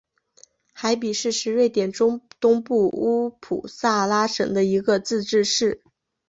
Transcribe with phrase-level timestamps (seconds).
[0.73, 5.83] 海比市是瑞典中东部乌普萨拉省的一个自治市。